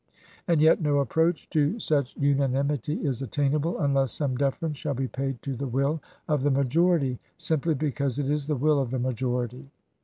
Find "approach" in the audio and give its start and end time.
0.97-1.47